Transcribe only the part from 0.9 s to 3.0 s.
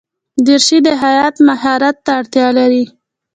خیاط ماهرت ته اړتیا لري.